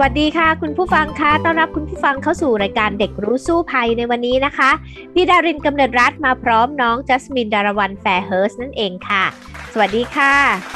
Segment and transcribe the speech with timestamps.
[0.00, 4.70] สวัสดีค่ะ คุณผู้ฟังคะต้อนรับคุณผู้ฟังเข้าสู่รายการเด็กรู้สู้ภัยในวันนี้นะคะ
[5.14, 9.24] พี่ดารินกำเนิดรัฐมาพร้อมน้องจัสมินดารวันแฟร์เฮิร์สนั่นเองค่ะ
[9.72, 10.32] สวัสดีค่ะ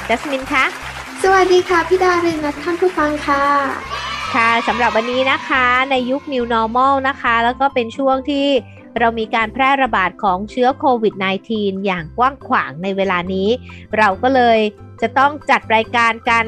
[0.08, 0.64] จัสมินคะ
[1.22, 3.44] สวัสดีค่ะพี่ดารินและท่านผู้ฟังค่ะ
[4.34, 8.46] ค่ะสำหรับวันนี้นะคะในยุค New Normal นะคะ แล้วก็เป็นช่วงที่
[8.98, 11.14] เรามีการแพร่ระบาดของเชื้อโควิด
[11.50, 13.48] -19 อย่างกว้างขวางในเวลานี้
[13.98, 14.58] เราก็เลย
[15.00, 16.44] จะต้องจัดรายการกัน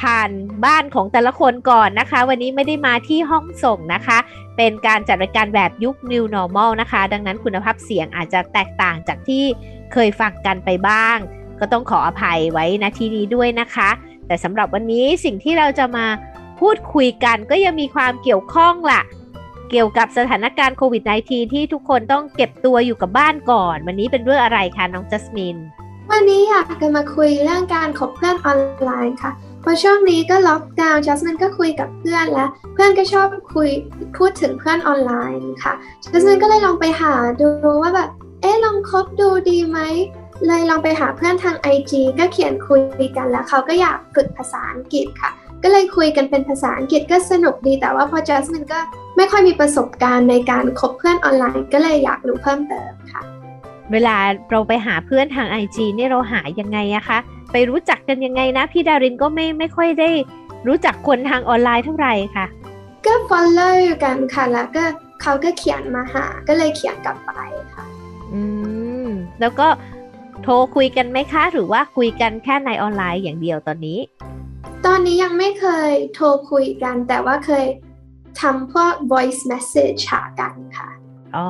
[0.00, 0.30] ผ่าน
[0.64, 4.18] บ้านของแต่ละคนก่อนนะคะ วันนี้ไม่ได้มาที่ห้องส่งนะคะ
[4.56, 9.44] เป็นการจัดรายการแบบยุค New Normal นะคะ ดังนั้นคุณภาพเสียงอาจจะแตกต่างจากที่
[9.92, 11.18] เคยฟังกันไปบ้าง
[11.60, 13.90] ก็ต้องขออภัยไว้ณที่นี้ด้วยนะคะ
[14.26, 16.06] แต่สำหรับวันนี้สิ่งที่เราจะมา
[16.60, 19.02] พูดคุยกันก็ยังมีความเกี่ยวข้องล่ะ
[19.70, 25.56] เกี่ยวกับสถานการณ์โควิด -19 ที่ทุกคนต้องเก็บตัวอยู่กับบ้านก่อน วันนี้เป็นเรื่องอะไรคะน้องจัสมิน
[26.10, 29.32] วันนี้อยากจะมาคุยเรื่องการคบเพื่อนออนไลน์ค่ะ
[29.68, 33.68] พอช่วงนี้ก็ล็อกดาวน์จัสมินก็คุยกับเพื่อนแล้วเพื่อนก็ชอบคุย
[34.16, 35.74] พูดถึงเพื่อนออนไลน์ค่ะ
[36.12, 37.48] จัสมินก็เลยลองไปหาดู
[37.82, 39.78] ว่าแบบเอ๊ะลองคบดูดีไหม
[40.46, 45.30] เลยลองไปหาเพื่อนทาง IG ก็เขียนคุยกันแล้วเขาก็อยากฝึกภาษาอังกฤษค่ะ
[45.62, 48.80] ก็เลยคุยกันเป็นภาษาอังกฤษก็สนุกดีแต่ว่าพอจัสมินก็
[49.16, 53.22] ไม่ค่อยมีประสบการณ์ในการคบเพื่อนออนไลน์ ก็เลยอยากรู้เพิ่มเติมค่ะ
[53.92, 54.16] เวลา
[54.50, 57.18] เราไปหาเพื่อนทาง IG นี่เราหายังไงอะคะ
[57.58, 60.10] ไปรู้จักกันยังไงนะ พี่ดารินก็ไม่ไม่ค่อยได้
[60.68, 62.46] รู้จักคนทางออนไลน์เท่าไหร่ค่ะ
[63.06, 64.84] ก็ follow กันค่ะแล้วก็
[65.22, 67.30] เขาก็เขียนมาหา ก็เลยเขียนกลับไป
[67.74, 67.84] ค่ะ
[68.32, 68.42] อื
[69.06, 69.08] ม
[69.40, 69.68] แล้วก็
[70.42, 73.98] โทรคุยกันไหมคะ หรือว่าคุยกันแค่ในออนไลน์อย่างเดียวตอนนี้
[74.86, 77.66] ตอนนี้ยังไม่เคยโทรคุยกัน แต่ว่าเคย
[78.40, 80.88] ทำพวก voice message หากันค่ะ
[81.36, 81.48] อ๋อ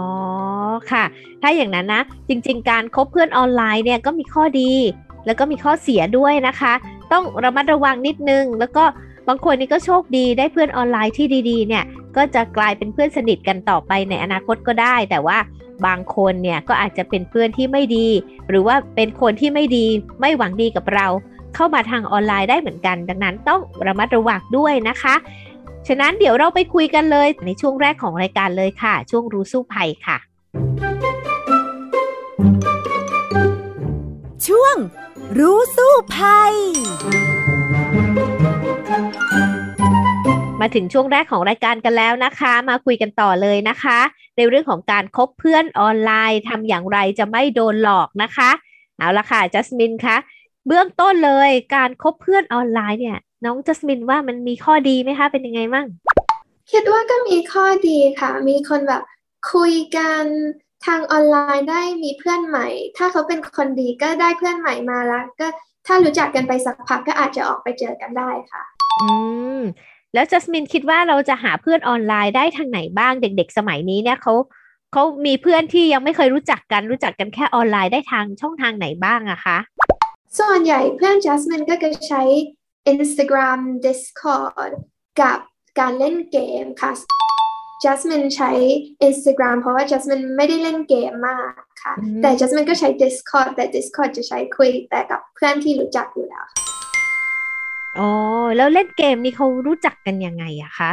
[0.90, 1.04] ค่ะ
[1.42, 4.72] ถ้าอย่างนั้นนะ จริง ๆ การคบเพื่อนออนไลน์เนี่ยก็มีข้อดี
[5.26, 6.72] แล้วก็มีข้อเสียด้วยนะคะ
[7.12, 8.84] ต้องระมัดระวังนิดนึง แล้วก็
[9.28, 11.84] บางคนนี่ก็โชคดีได้เพื่อนออนไลน์ที่ดีๆเนี่ย
[12.16, 15.38] ก็จะกลายเป็นเพื่อนสนิทกันต่อไปในอนาคตก็ได้ แต่ว่า
[15.86, 18.08] บางคนเนี่ยก็อาจจะเป็นเพื่อนที่ไม่ดี
[18.48, 19.86] หรือว่าเป็นคนที่ไม่ดี
[20.20, 21.06] ไม่หวังดีกับเรา
[21.54, 25.14] เข้ามาทางออนไลน์ได้เหมือนกัน ดังนั้นต้องระมัดระวังด้วยนะคะ
[25.88, 30.16] ฉะนั้นเดี๋ยวเราไปคุยกันเลยในช่วงแรกของรายการเลยค่ะ ช่วงรู้สู้ภัยค่ะ
[34.46, 34.74] ช่วง
[35.38, 36.54] รู้สู้ภัย
[40.60, 43.98] มาถึงช่วงแรกของรายการกันแล้วนะคะ มาคุยกันต่อเลยนะคะ
[44.36, 48.50] ในเรื่องของการคบเพื่อนออนไลน์ทำอย่างไรจะไม่โดนหลอกนะคะ
[48.98, 50.16] เอาละค่ะจัสมินคะ
[50.66, 55.86] เบื้องต้นเลยการคบเพื่อนออนไลน์เนี่ย น้องจัสมินว่ามันมีข้อดีไหมคะ เป็นยังไงบ้าง
[56.70, 59.02] คิดว่าก็มีข้อดีค่ะ มีคนแบบ
[59.52, 60.24] คุยกัน
[60.86, 62.66] ทางออนไลน์ได้มีเพื่อนใหม่
[62.96, 65.46] ถ้าเขาเป็นคนดีก็ได้เพื่อนใหม่มาแล้ว ก็
[65.86, 68.62] ถ้ารู้จักกันไปสักพักก็อาจจะออกไปเจอกันได้ค่ะ
[69.00, 69.08] อื
[69.58, 69.60] ม
[70.14, 74.34] แล้วจัสมินคิดว่าเราจะหาเพื่อนออนไลน์ได้ทางไหนบ้างเด็ก ๆ สมัยนี้เนี่ยเขา
[74.92, 79.58] เขามีเพื่อนที่ยังไม่เคยรู้จักกันรู้จักกันแค่ออนไลน์ได้ทางช่องทางไหนบ้างอะคะ
[80.38, 82.22] ส่วนใหญ่เพื่อนจัสมินก็จะใช้
[82.92, 84.72] Instagram Discord
[85.20, 85.38] กับ
[85.78, 86.92] การเล่นเกมค่ะ
[87.84, 88.50] จัสมินใช้
[89.08, 96.44] Instagram เพราะว่าจัสมินไม่ได้เล่นเกมมากค่ะ แต่จัสมินก็ใช้ Discord แต่ Discord จะใช้คุยแต่กับเพื่อนที่รู้จักอยู่แล้ว
[97.98, 98.10] อ๋อ
[98.56, 100.90] แล้วเล่นเกมนี่เขารู้จักกันยังไงอะคะ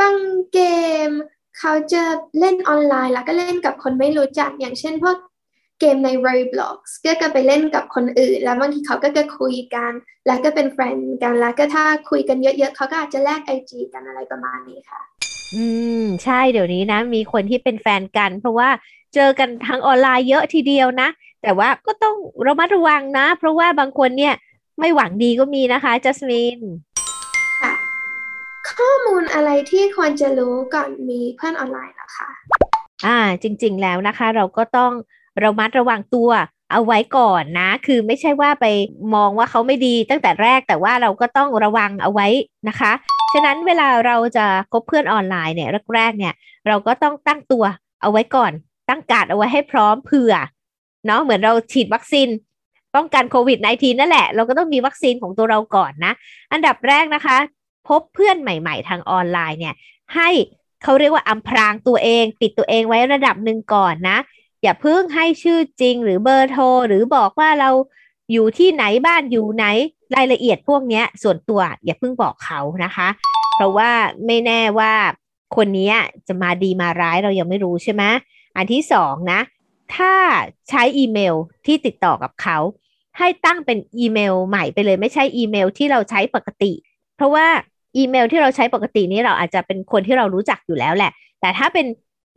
[0.00, 0.16] บาง
[0.52, 0.60] เก
[1.08, 1.10] ม
[1.58, 2.02] เขาจะ
[2.40, 5.16] เล่นออนไลน์แล้วก็เล่นกับคนไม่รู้จักอย่างเช่นพวก
[5.80, 9.92] เกมใน Roblox ก็จะไปเล่นกับคนอื่น แล้วบางทีเขาก็จะคุยกัน
[10.26, 15.02] แล้วก็เป็นแฟนกันแล้วก็ถ้าคุยกันเยอะๆเขาก็อาจจะแลกไอจีกันอะไรประมาณนี้ค่ะ
[15.56, 15.64] อื
[16.02, 18.68] ม ใช่เดี๋ยวนี้นะ มีคนที่เป็นแฟนกัน เพราะว่า
[19.14, 21.08] เจอกันทางออนไลน์เยอะทีเดียวนะ
[21.42, 22.16] แต่ว่าก็ต้อง
[22.46, 24.34] ระมัดระวังนะ เพราะว่าบางคนเนี่ย
[24.80, 26.60] ไม่หวังดีก็มีนะคะจัสมิน
[27.62, 27.72] ค่ะ
[28.70, 32.28] ข้อมูลอะไรที่ควรจะรู้ก่อนมีเพื่อนออนไลน์นะคะ
[33.06, 34.92] อ่า จริง ๆ แล้วนะคะ เราก็ต้อง
[35.42, 36.30] ระมัดระวังตัว
[36.70, 38.66] เอาไว้ก่อนนะ คือไม่ใช่ว่าไป
[39.14, 42.26] มองว่าเขาไม่ดีตั้งแต่แรกแต่ว่าเราก็ต้องระวังเอาไว้
[42.68, 42.92] นะคะ
[43.32, 46.34] ฉะนั้นเวลาเราจะคบเพื่อนออนไลน์เนี่ยแรกๆเนี่ย
[46.66, 47.64] เราก็ต้องตั้งตัว
[48.02, 48.52] เอาไว้ก่อน
[48.88, 50.34] ตั้งการเอาไว้ให้พร้อมเผื่อ
[51.06, 52.28] เนาะเหมือนเราฉีดวัคซีน
[52.94, 56.12] ป้องกันโควิด -19 นั่นแหละ เราก็ต้องมีวัคซีนของตัวเราก่อนนะ
[56.52, 57.36] อันดับแรกนะคะ
[57.88, 59.74] พบเพื่อนใหม่ ๆ ทางออนไลน์เนี่ย
[60.14, 60.30] ให้
[60.82, 64.18] เขาเรียกว่าอำพรางตัวเอง ปิดตัวเองไว้ระดับหนึ่งก่อนนะ
[64.62, 67.70] อย่าเพิ่งให้ชื่อจริงหรือเบอร์โทร หรือบอกว่าเรา
[68.32, 69.64] อยู่ที่ไหนบ้านอยู่ไหน
[70.16, 73.08] รายละเอียดพวกนี้ส่วนตัวอย่าเพิ่งบอกเขานะคะ
[73.56, 73.90] เพราะว่า
[74.26, 74.92] ไม่แน่ว่า
[75.56, 75.92] คนนี้
[76.28, 78.02] จะมาดีมาร้ายเรายังไม่รู้ใช่ไหม
[78.56, 79.40] อันที่สองนะ
[79.96, 80.12] ถ้า
[80.68, 81.34] ใช้อีเมล
[81.66, 82.58] ที่ติดต่อกับเขา
[83.18, 86.72] ให้ตั้งเป็นอีเมลใหม่ไปเลยไม่ใช่อีเมลที่เราใช้ปกติ
[87.16, 87.46] เพราะว่า
[87.96, 91.86] อีเมลที่เราใช้ปกตินี้เราอาจจะเป็นคนที่เรารู้จักอยู่แล้วแหละ แต่ถ้าเป็น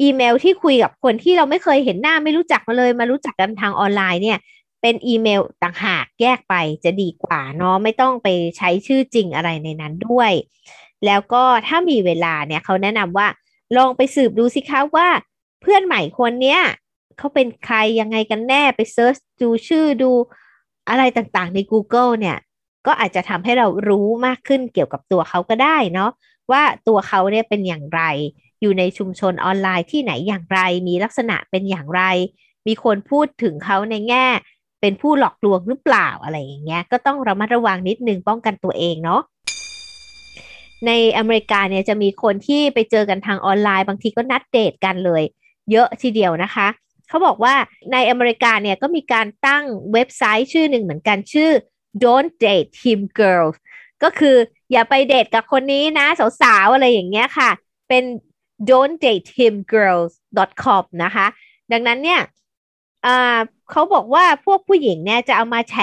[0.02, 4.40] อีเมลที่คุยกับคนที่เราไม่เคยเห็นหน้าไม่รู้จักมาเลย มารู้จักกันทางออนไลน์เนี่ย
[4.82, 8.28] เป็นอีเมลต่างหากแยกไปจะดีกว่าเนาะไม่ต้องไป
[8.58, 10.32] ใช้ชื่อจริงอะไรในนั้นด้วย
[11.06, 13.28] แล้วก็ถ้ามีเวลาเนี่ยเขาแนะนำว่า
[13.78, 15.08] ลองไปสืบดูสิคะว่า
[15.62, 16.62] เพื่อนใหม่คนเนี้ย
[17.18, 20.12] เขาเป็นใครยังไงกันแน่ไป search ดูชื่อดู
[20.90, 22.38] อะไรต่างๆใน Google เนี่ย
[22.86, 26.12] ก็อาจจะทำให้เรารู้มากขึ้นเกี่ยวกับตัวเขาก็ได้เนาะ
[26.52, 28.02] ว่าตัวเขาเนี่ยเป็นอย่างไร
[28.62, 32.04] อยู่ในชุมชนออนไลน์ที่ไหนอย่างไร มีลักษณะเป็นอย่างไร
[32.68, 34.26] มีคนพูดถึงเขาในแง่
[34.82, 39.22] เป็นผู้หลอกลวงหรือเปล่าอะไรอย่างเงี้ยก็ต้องระมัดระวังนิดนึงป้องกันตัวเองเนาะ
[40.88, 45.24] ในอเมริกาเนี่ยจะมีคนที่ไปเจอกันทางออนไลน์ บางทีก็นัดเดทกันเลย
[45.72, 46.68] เยอะทีเดียวนะคะ
[47.08, 47.56] เขาบอกว่า
[47.94, 49.64] ในอเมริกาเนี่ยก็มีการตั้ง
[49.94, 51.52] เว็บไซต์ชื่อหนึ่งเหมือนกันชื่อ
[52.04, 53.58] don't date him girls
[54.04, 54.38] ก็คือ
[54.72, 56.08] อย่าไปเดทกับคนนี้นะ
[56.42, 57.50] สาวๆ อะไรอย่างเงี้ยค่ะ
[57.90, 58.04] เป็น
[58.70, 60.12] don't date him girls
[60.64, 61.28] com นะคะ
[61.72, 62.22] ดังนั้นเนี่ย
[63.72, 65.76] เขาบอกว่าพวกผู้หญิงเนี่ยจะเอามาแฉ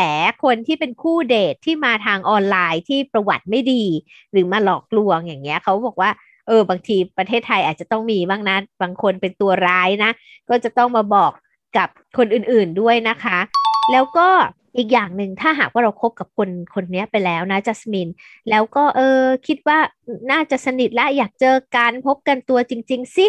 [0.44, 3.84] คนที่เป็นคู่เดทที่มาทางออนไลน์ที่ประวัติไม่ดี
[4.32, 6.10] หรือมาหลอกลวงอย่างเงี้ยเขาบอกว่า
[6.46, 10.10] เออบางทีประเทศไทยอาจจะต้องมีบ้างนะ บางคนเป็นตัวร้ายนะ
[10.48, 11.32] ก็จะต้องมาบอก
[11.76, 11.88] กับ
[12.18, 13.38] คนอื่นๆด้วยนะคะ
[13.92, 14.28] แล้วก็
[14.76, 18.08] อีกอย่างหนึ่งถ้าหากว่าเราคบกับคนคนนี้ไปแล้วนะจัสมิน
[18.50, 19.78] แล้วก็เออคิดว่า
[20.30, 23.26] น่าจะสนิทและอยากเจอกันพบกันตัวจริง ๆ สิ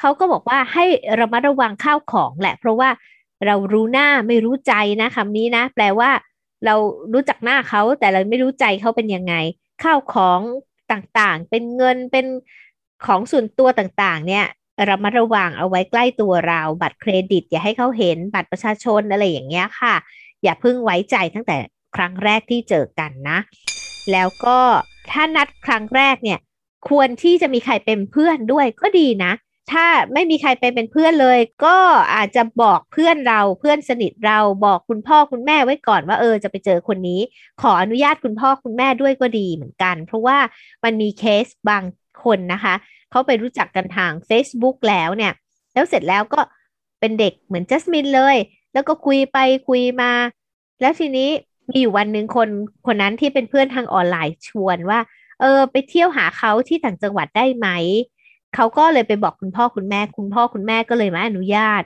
[0.00, 0.84] เขาก็บอกว่าให้
[1.20, 2.90] ระมัดระวังข้าวของแหละ เพราะว่า
[3.46, 6.10] เรารู้หน้าไม่รู้ใจนะคำนี้นะ แปลว่า
[6.64, 6.74] เรา
[7.12, 9.34] รู้จักหน้าเขาแต่เราไม่รู้ใจเขาเป็นยังไง
[9.82, 10.40] ข้าวของ
[10.92, 12.26] ต่างๆ เป็นเงินเป็น
[13.06, 14.46] ของส่วนตัวต่างๆ เนี่ย
[14.88, 19.94] รามาระวังเอาไว้ใกล้ตัวเรา บัตรเครดิต อย่าให้เขาเห็นบัตรประชาชนอะไรอย่างเงี้ยค่ะ
[20.42, 21.56] อย่าเพิ่งไว้ใจตั้งแต่
[21.96, 23.38] ครั้งแรกที่เจอกันนะ
[24.12, 24.58] แล้วก็
[25.10, 26.38] ถ้านัดครั้งแรกเนี่ย
[26.88, 29.32] ควรที่จะมีใครเป็นเพื่อนด้วยก็ดีนะ
[29.72, 31.76] ถ้าไม่มีใครไปเป็นเพื่อนเลย ก็
[32.14, 37.20] อาจจะบอกเพื่อนเราเพื่อนสนิทเราบอกคุณพ่อคุณแม่ไว้ก่อนว่าเออจะไปเจอคนนี้
[37.62, 40.38] ขออนุญาตคุณพ่อคุณแม่ด้วยก็ดีเหมือนกัน เพราะว่า
[40.84, 41.84] มันมีเคสบาง
[42.24, 42.74] คนนะคะ
[43.10, 45.32] เขาไปรู้จักกันทาง Facebook แล้วเนี่ย
[45.74, 46.40] แล้วเสร็จแล้วก็
[47.00, 48.36] เป็นเด็กเหมือนจัสมินเลย
[48.72, 49.38] แล้วก็คุยไป
[49.68, 50.10] คุยมา
[50.80, 51.28] แล้วทีนี้
[51.70, 52.48] มีอยู่วันหนึ่งคน
[52.86, 55.00] คนนั้นที่เป็นเพื่อนทางออนไลน์ชวนว่า
[55.40, 57.68] เออ ไปเที่ยวหาเขาที่ต่างจังหวัดได้ไหม
[58.54, 61.82] เขาก็เลยไปบอกคุณพ่อคุณแม่ คุณพ่อคุณแม่ก็เลยมาอนุญาต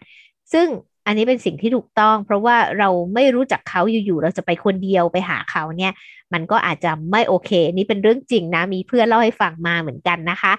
[0.52, 0.67] ซึ่ง
[1.06, 5.93] อันนี้เป็นสิ่งที่ถูกต้อง เพราะว่าเราไม่รู้จักเขาอยู่ๆเราจะไปคนเดียวไปหาเขาเนี่ย
[6.32, 10.52] มันก็อาจจะไม่โอเค นี่เป็นเรื่องจริงนะ มีเพื่อนเล่าให้ฟังมาเหมือนกันนะคะ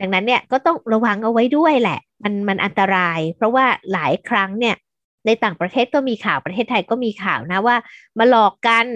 [0.00, 4.76] ดังนั้นเนี่ยก็ต้องระวังเอาไว้ด้วยแหละ มันมันอันตราย เพราะว่าหลายครั้งเนี่ย
[5.26, 7.76] ในต่างประเทศก็มีข่าวประเทศไทยก็มีข่าวนะว่า
[8.18, 8.86] มาหลอกกัน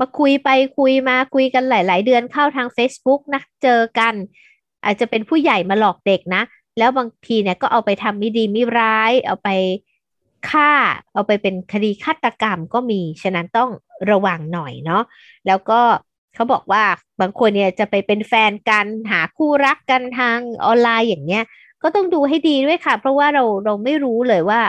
[0.00, 0.48] มาคุยไป
[0.78, 4.14] คุยมาคุยกันหลาย ๆ เดือนเข้าทาง Facebook นะเจอกัน
[4.84, 6.42] อาจจะเป็นผู้ใหญ่มาหลอกเด็กนะ
[6.78, 9.48] แล้วบางทีเนี่ยก็เอาไปทำไม่ดีไม่ร้าย เอาไป
[10.50, 10.72] ฆ่า
[11.14, 13.70] เอาไปเป็นคดีฆาตกรรมก็มี ฉะนั้นต้อง
[14.10, 15.02] ระวังหน่อยเนาะ
[15.46, 15.80] แล้วก็
[16.34, 16.84] เขาบอกว่า
[17.20, 21.44] บางคนเนี่ยจะไปเป็นแฟนกันหาคู่รักกันทางออนไลน์อย่างเนี้ย
[21.82, 24.60] ก็ต้องดูให้ดีด้วยค่ะ เพราะว่าเราเราไม่รู้เลยว่า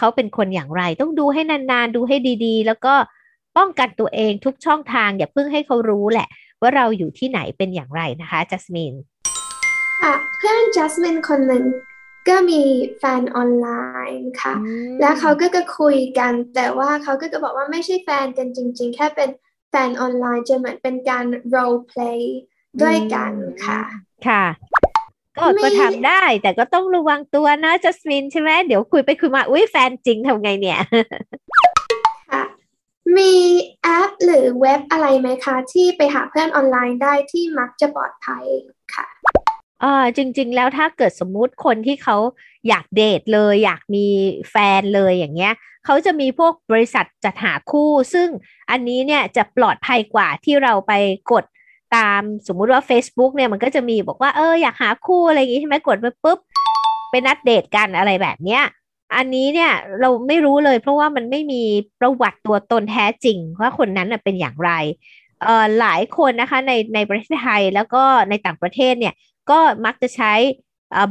[0.00, 2.94] เขาเป็นคนอย่างไร ต้องดูให้นานๆ ดูให้ดีๆ แล้วก็
[3.56, 6.28] ป้องกันตัวเองทุกช่องทาง อย่าเพิ่งให้เขารู้แหละ
[6.60, 8.94] ว่าเราอยู่ที่ไหนเป็นอย่างไรนะคะจัสมิน
[10.02, 11.64] ค่ะเพื่อนจัสมินคนหนึ่ง
[12.28, 12.62] ก็มี
[12.98, 13.68] แฟนออนไล
[14.12, 14.54] น์ค่ะ
[15.00, 19.30] แล้วเขาก็จะคุยกัน แต่ว่าเขาก็จะบอกว่าไม่ใช่แฟนกันจริง ๆ แค่เป็น
[19.70, 22.20] แฟนออนไลน์จะเหมือนเป็นการ role play
[22.82, 23.32] ด้วยกัน
[23.64, 23.80] ค่ะ
[24.26, 24.44] ค่ะ
[25.36, 30.80] ก็ก็ทำได้ แต่ก็ต้องระวังตัวนะจัสมินใช่ไหมเดี๋ยวคุยไปคุยมาอุ้ยแฟนจริงทำไงเนี่ย
[32.30, 32.42] ค่ะ
[33.16, 33.34] มี
[33.82, 38.44] แอปหรือเว็บอะไรไหมคะ ที่ไปหาเพื่อนออนไลน์ได้ที่มักจะปลอดภัย
[38.94, 39.06] ค่ะ
[39.84, 42.16] อ่าจริง ๆ แล้วถ้าเกิดสมมุติคนที่เขา
[42.68, 44.06] อยากเดทเลย อยากมี
[44.50, 48.28] แฟนเลยอย่างเงี้ยเขาจะมีพวกบริษัทจัดหาคู่ ซึ่ง
[48.70, 50.92] อันนี้เนี่ยจะปลอดภัยกว่าที่เราไป
[51.32, 51.44] กด
[51.96, 56.38] ตามสมมุติว่า Facebook เนี่ยมันก็จะมีบอกว่าเอออยากหาคู่อะไรอย่างงี้ใช่ไหมกดไปปุ๊บ
[57.10, 58.62] ไปนัดเดทกันอะไรแบบเนี้ย
[59.16, 61.62] อันนี้เนี่ยเราไม่รู้เลยเพราะว่ามันไม่มี
[62.00, 64.70] ประวัติตัวตนแท้จริงว่าคนนั้นเป็นอย่างไร
[65.42, 69.14] เอ่อหลายคนนะคะในในประเทศไทยแล้วก็ในต่างประเทศเนี่ย
[69.50, 70.32] ก็มักจะใช้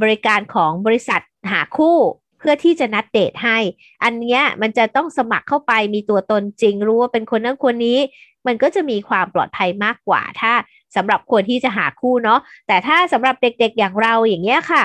[0.02, 1.22] บริการของบริษัท
[1.52, 1.98] หาคู่
[2.40, 3.58] เพื่อที่จะนัดเดทให้
[4.04, 7.98] อันเนี้ยมันจะต้องสมัครเข้าไปมีตัวตนจริงรู้ว่าเป็นคนนั้นคนนี้
[8.48, 10.54] มันก็จะมีความปลอดภัยมากกว่า ถ้า
[10.96, 14.84] สำหรับคนที่จะหาคู่เนาะแต่ถ้าสำหรับเด็กๆอย่างเราอย่างเงี้ยค่ะ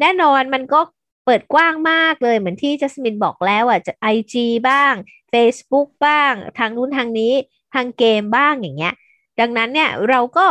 [0.00, 0.80] แน่นอนมันก็
[1.24, 4.92] เปิดกว้างมากเลยเหมือนที่จัสมินบอกแล้วอะจะไอจีบ้าง
[5.32, 7.32] Facebook บ้าง ทางนู้นทางนี้
[7.74, 8.94] ทางเกมบ้างอย่างเงี้ย
[9.40, 10.46] ดังนั้นเนี่ยเราก็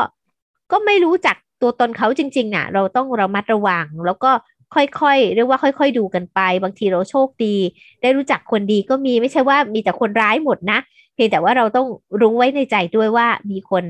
[0.71, 4.31] ก็ไม่รู้จักตัวตนเขาจริงๆนะ่ะ เราต้องระมัดระวัง แล้วก็
[4.75, 7.55] ค่อยๆเรียกว่าค่อย ๆ ดูกันไป บางทีเราโชคดี
[8.01, 10.79] ได้รู้จักคนดีก็มีไม่ใช่ว่ามีแต่คนร้ายหมดนะ
[11.21, 11.87] พียงแต่ว่าเราต้อง
[12.21, 13.83] รู้ไว้ในใจด้วยว่ามีคน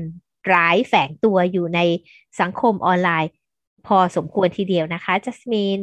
[0.52, 1.80] ร้ายแฝงตัวอยู่ใน
[2.40, 3.30] สังคมออนไลน์
[3.86, 5.82] พอสมควรทีเดียวนะคะจัสมิน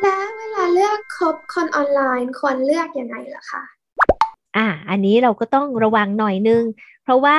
[0.00, 3.62] และเวลาเลือกคบคนออนไลน์ควรเลือกยังไงล่ะคะ
[4.56, 6.62] อ่า อันนี้เราก็ต้องระวังหน่อยนึง
[7.04, 7.38] เพราะว่า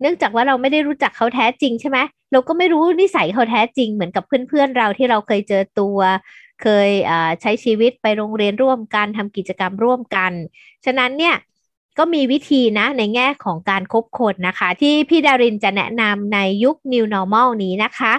[0.00, 1.98] เนื่องจากว่าเราไม่ได้รู้จักเขาแท้จริงใช่ไหม
[2.32, 5.98] เราก็ไม่รู้นิสัยเขาแท้จริงเหมือนกับเพื่อนๆเราที่เราเคยเจอตัว
[6.62, 6.88] เคย
[7.40, 10.32] ใช้ชีวิตไปโรงเรียนร่วมกันทำกิจกรรมร่วมกัน
[10.84, 11.36] ฉะนั้นเนี่ย
[11.98, 18.12] ก็มีวิธีนะในแง่ของการคบคนนะคะ ที่พี่ดารินจะแนะนำในยุค New Normal นี้นะคะ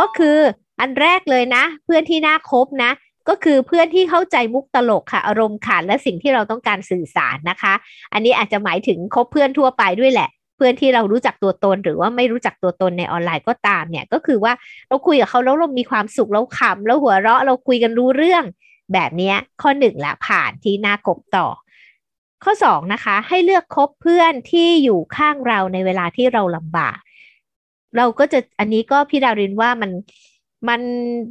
[0.00, 0.38] ก็คือ
[0.80, 2.90] อันแรกเลยนะ เพื่อนที่น่าคบนะ
[3.28, 7.74] ก็คือเพื่อนที่เข้าใจมุกตลกค่ะ อารมณ์ขันและสิ่งที่เราต้องการสื่อสารนะคะ
[8.12, 14.52] อันนี้อาจจะหมายถึงคบเพื่อนทั่วไปด้วยแหละ เพื่อนที่เรารู้จักตัวตนหรือว่าไม่รู้จักตัวตนในออนไลน์ก็ตามเนี่ยก็คือว่า
[14.88, 18.44] เราคุยกับเขาแล้วเรามีความสุขเราขำแล้วหัวเราะเราคุยกันรู้เรื่อง
[18.92, 19.32] แบบนี้
[19.62, 21.46] ข้อหนึ่งละผ่านที่น่ากบต่อ
[22.44, 26.98] ข้อสองนะคะ ให้เลือกคบเพื่อนที่อยู่ข้างเราในเวลาที่เราลำบาก
[27.96, 29.90] เราก็จะอันนี้ก็พี่ดารินว่ามัน
[30.68, 30.80] มัน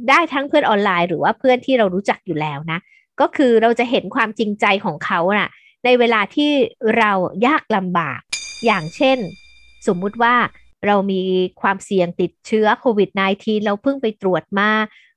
[0.08, 2.78] ได้ทั้งเพื่อนออนไลน์หรือว่าเพื่อนที่เรารู้จักอยู่แล้วนะ
[3.20, 5.50] ก็คือเราจะเห็นความจริงใจของเขานะ่ะ
[5.84, 6.50] ในเวลาที่
[6.98, 7.12] เรา
[7.46, 8.20] ยากลำบาก
[8.64, 9.18] อย่างเช่น
[9.86, 10.34] สมมุติว่า
[10.86, 11.22] เรามี
[11.60, 14.70] ความเสี่ยงติดเชื้อโควิด -19 เราเพิ่งไปตรวจมา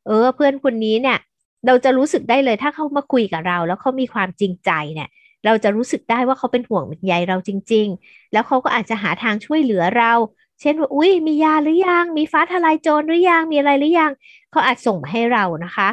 [0.08, 1.18] เออ เพื่อนคนนี้เนี่ย
[1.66, 5.10] เราจะรู้สึกได้เลยถ้าเขามาคุยกับเรา แล้วเขามีความจริงใจเนี่ย
[5.46, 10.14] เราจะรู้สึกได้ว่าเขาเป็นห่วงเป็นใยเราจริง ๆ แล้วเขาก็อาจจะหาทางช่วยเหลือเรา
[10.62, 14.12] เช่นว่าอุ้ยมียาหรือยัง มีฟ้าทลายโจรหรือยัง มีอะไรหรือยัง
[14.52, 15.90] เขาอาจส่งมาให้เรานะคะ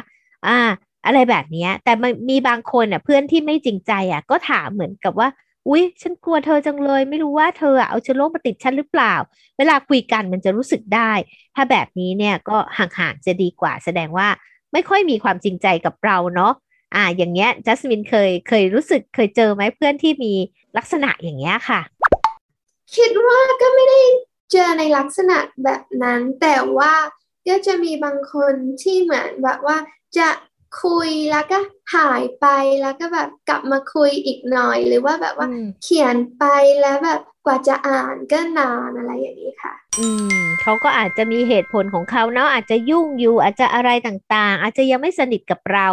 [0.47, 0.59] อ่า
[1.05, 1.93] อะไรแบบนี้ แต่
[2.29, 5.27] มีบางคนอะเพื่อนที่ไม่จริงใจอะก็ถามเหมือนกับว่า
[5.67, 9.13] อุ๊ย ฉันกลัวเธอจังเลย ไม่รู้ว่าเธอเอาเชื้อโรคมาติดฉันหรือเปล่า
[9.57, 11.11] เวลาคุยกันมันจะรู้สึกได้
[11.55, 14.27] ถ้าแบบนี้เนี่ยก็ห่างๆจะดีกว่า แสดงว่า
[14.73, 16.53] ไม่ค่อยมีความจริงใจกับเราเนาะ
[16.95, 20.33] อ่า อย่างเงี้ยจัสมินเคยเคยรู้สึกเคยเจอไหมเพื่อนที่มี
[20.77, 21.81] ลักษณะอย่างเงี้ยค่ะ
[22.95, 24.01] คิดว่าก็ไม่ได้
[24.51, 26.93] เจอในลักษณะแบบนั้น แต่ว่า
[27.47, 29.77] ก็จะมีบางคนที่เหมือนแบบว่า
[30.17, 30.27] จะ
[30.83, 31.59] คุยแล้วก็
[31.95, 32.47] หายไป
[32.81, 35.47] แล้วก็แบบกลับมาคุยอีกหน่อย หรือว่าแบบว่า
[35.83, 36.43] เขียนไป
[36.81, 40.07] แล้วแบบกว่าจะอ่านก็นานอะไรอย่างนี้ค่ะ อื
[40.37, 45.87] มเขาก็อาจจะมีเหตุผลของเขาเนาะอาจจะยุ่งอยู่อาจจะอะไรต่างๆ อาจจะยังไม่สนิทกับเรา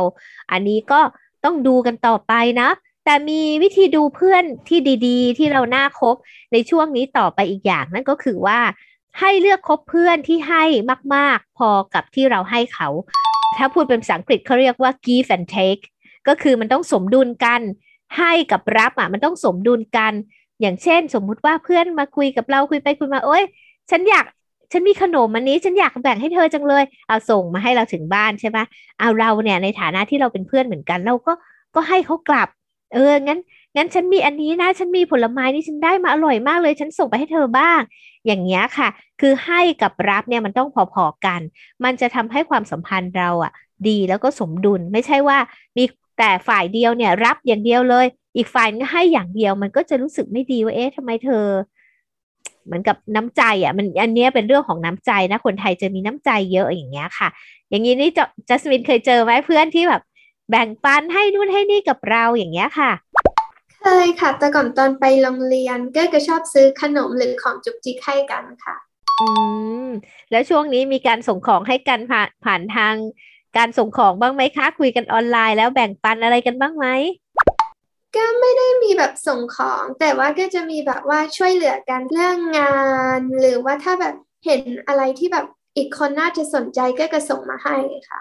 [0.52, 1.00] อันนี้ก็
[1.44, 2.68] ต้องดูกันต่อไปนะ
[3.04, 6.16] แต่มีวิธีดูเพื่อนที่ดีๆ ที่เราน่าคบ
[6.52, 8.60] ในช่วงนี้ต่อไปอีกอย่างนั่นก็คือว่า
[9.20, 10.64] ให้เลือกคบเพื่อนที่ให้
[11.14, 12.88] มาก ๆ พอกับที่เราให้เขา
[13.58, 15.82] ถ้าพูดเป็นภาษาอังกฤษเขาเรียกว่า give and take
[16.28, 17.60] ก็คือมันต้องสมดุลกัน
[18.18, 20.12] ให้กับรับอะมันต้องสมดุลกัน
[20.60, 23.44] อย่างเช่น สมมุติว่าเพื่อนมาคุยกับเราคุยไปคุยมาโอ้ย
[23.90, 24.24] ฉันอยาก
[24.72, 28.58] ฉันมีขนมอันนี้ฉันอยากแบ่งให้เธอจังเลย เอาส่งมาให้เราถึงบ้านใช่ไหม
[29.00, 31.32] เอาเราเนี่ยในฐานะที่เราเป็นเพื่อนเหมือนกัน เราก็
[31.74, 32.48] ก็ให้เขากลับ
[32.94, 33.40] เอองั้น
[33.76, 37.80] งั้นฉันมีอันนี้นะ ฉันมีผลไม้นี่ฉันได้มาอร่อยมากเลย ฉันส่งไปให้เธอบ้าง
[38.26, 38.88] อย่างเงี้ยค่ะ
[39.20, 41.40] คือให้กับรับเนี่ยมันต้องพอๆกัน
[41.84, 43.52] มันจะทำให้ความสัมพันธ์เราอะ
[43.88, 45.38] ดีแล้วก็สมดุลไม่ใช่ว่า
[45.76, 45.84] มี
[46.18, 51.44] แต่ฝ่ายเดียวเนี่ยรับอย่างเดียวเลย อีกฝ่ายให้อย่างเดียวมันก็จะรู้สึกไม่ดีว่าเอ๊ะทำไมเธอ
[52.64, 57.28] เหมือนกับน้ำใจอะมันอันนี้เป็นเรื่องของน้ำใจนะคนไทยจะมีน้ำใจเยอะอย่างเงี้ยค่ะ
[57.70, 58.10] อย่างนี้นี่
[58.48, 60.02] จัสมินเคยเจอไหมเพื่อนที่แบบ
[60.50, 62.90] แบ่งปันให้นู่นให้นี่กับเราอย่างเงี้ยค่ะ
[63.86, 68.76] เคยค่ะ แต่ก่อนตอนไปโรงเรียนก็จะชอบซื้อขนมหรือของจุกจิกให้กันค่ะ
[69.20, 69.28] อื
[69.86, 69.88] ม
[70.30, 72.94] แล้วช่วงนี้มีการส่งของให้กันผ่านผ่านทาง
[73.56, 76.86] การส่งของบ้างไหมคะ คุยกันออนไลน์แล้วแบ่งปันอะไรกันบ้างไหม
[78.16, 82.76] ก็ไม่ได้มีแบบส่งของ แต่ว่าก็จะมีแบบว่าช่วยเหลือกันเรื่องงา
[83.18, 84.14] น หรือว่าถ้าแบบ
[84.44, 87.76] เห็นอะไรที่แบบอีกคนน่าจะสนใจก็จะส่งมาให้
[88.10, 88.20] ค่ะ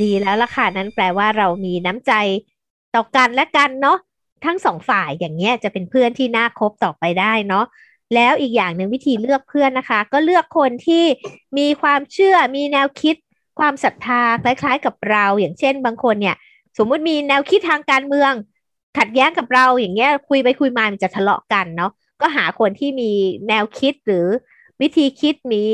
[0.00, 2.12] ดีแล้วล่ะค่ะ นั้นแปลว่าเรามีน้ำใจ
[2.94, 3.98] ต่อกันและกันเนาะ
[4.44, 7.64] ทั้งสองฝ่ายอย่างเงี้ยจะเป็นเพื่อนที่น่าคบต่อไปได้เนาะ
[8.14, 11.04] แล้วอีกอย่างหนึ่งวิธีเลือกเพื่อนนะคะ ก็เลือกคนที่
[11.58, 13.16] มีความเชื่อมีแนวคิด
[13.58, 16.36] ความศรัทธาคล้าย ๆ กับเรา อย่างเช่น บางคนเนี่ย
[16.78, 18.32] สมมุติมีแนวคิดทางการเมือง
[18.98, 21.90] ขัดแย้งกับเราอย่างเงี้ยคุยไปคุยมามันจะทะเลาะกันเนาะ
[22.20, 23.10] ก็หาคนที่มี
[23.48, 24.26] แนวคิดหรือ
[24.80, 25.64] วิธีคิดมี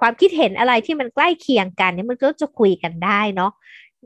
[0.00, 3.50] ความคิดเห็นอะไรที่มันใกล้เคียงกันเนี่ยมันก็จะคุยกันได้เนาะ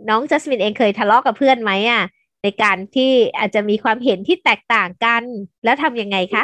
[0.09, 2.03] น้องจัสมินเองเคยทะเลาะกับเพื่อนไหมอะ
[2.43, 5.23] ในการที่อาจจะมีความเห็นที่แตกต่างกัน
[5.65, 6.43] แล้วทำยังไงคะ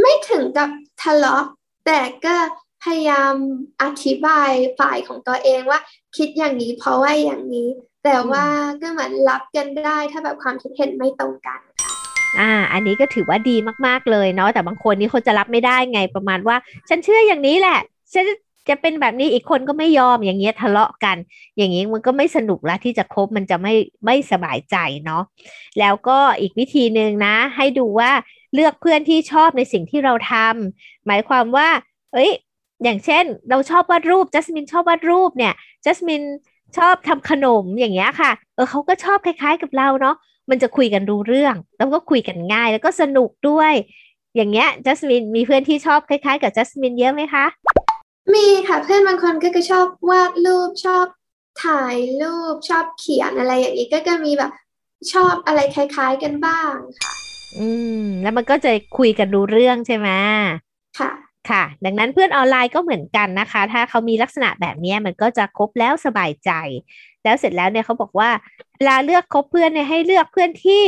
[0.00, 0.68] ไม่ถึงกับ
[1.02, 1.44] ทะเลาะ
[1.86, 2.36] แต่ก็
[2.84, 3.34] พยายาม
[3.82, 5.80] อธิบายฝ่ายของตัวเองว่า
[6.16, 7.68] คิดอย่างนี้เพราะว่าอย่างนี้
[8.04, 8.44] แต่ว่า
[8.82, 11.60] ก็เหมือนรับกันได้ถ้าแบบความคิดเห็นไม่ตรงกัน
[12.38, 13.56] อ่า อันนี้ก็ถือว่าดี
[13.86, 16.56] มากๆเลยเนาะแต่บางคนนี่เขาจะรับไม่ได้ไงประมาณว่า
[16.88, 17.78] ฉันเชื่ออย่างนี้แหละ
[18.12, 18.24] ฉัน
[18.68, 21.16] จะเป็นแบบนี้อีกคนก็ไม่ยอมอย่างเงี้ยทะเลาะกัน
[21.56, 25.22] อย่างนี้มันก็ไม่สนุกละที่จะคบมันจะไม่ไม่สบายใจเนาะ
[25.80, 28.10] แล้วก็อีกวิธีหนึ่งนะ ให้ดูว่า
[28.54, 31.68] เลือกเพื่อนที่ชอบในสิ่งที่เราทำหมายความว่า
[32.12, 32.30] เอ้ย
[32.84, 36.22] อย่างเช่น เราชอบวาดรูปจัสมินชอบวาดรูปเนี่ยจัสมิน
[36.76, 40.16] ชอบทำขนมอย่างเงี้ยค่ะ เออเขาก็ชอบคล้าย ๆ กับเราเนาะ
[40.50, 43.72] มันจะคุยกันรู้เรื่อง แล้วก็คุยกันง่ายแล้วก็สนุกด้วย
[44.36, 47.44] อย่างเงี้ยจัสมินมีเพื่อนที่ชอบคล้าย ๆ กับจัสมินเยอะไหมคะ
[48.34, 51.06] มีค่ะเพื่อนบางคนก็จะชอบวาดรูปชอบ
[51.64, 54.52] ถ่ายรูปชอบเขียนอะไรอย่างนี้ก็จะมีแบบ
[55.12, 57.12] ชอบอะไรคล้าย ๆกันบ้างค่ะ
[57.58, 57.68] อื
[58.02, 60.08] ม แล้วมันก็จะคุยกันรู้เรื่องใช่ไหม
[60.98, 61.10] ค่ะ
[61.50, 66.50] ค่ะ ดังนั้นเพื่อนออนไลน์ก็เหมือนกันนะคะ ถ้าเขามีลักษณะแบบนี้มันก็จะครบแล้วสบายใจ
[67.24, 68.30] แล้วเสร็จแล้วเนี่ยเขาบอกว่า
[68.76, 70.82] เวลาเลือกคบเพื่อนเนี่ยให้เลือกเพื่อนที่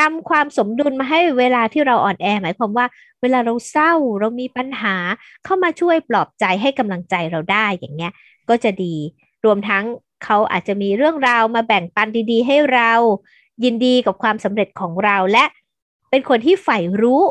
[0.00, 2.86] นำความสมดุลมาให้เวลาที่เราอ่อนแอ หมายความว่า
[3.22, 4.96] เวลาเราเศร้าเรามีปัญหา
[5.44, 8.12] เข้ามาช่วยปลอบใจให้กำลังใจเราได้อย่างเงี้ย
[8.48, 8.94] ก็จะดี
[9.44, 9.84] รวมทั้ง
[10.24, 12.92] เขาอาจจะมีเรื่องราวมาแบ่งปันดีๆ ให้เรา
[13.64, 15.44] ยินดีกับความสำเร็จของเราและ
[16.10, 17.22] เป็นคนที่ใฝ่รู้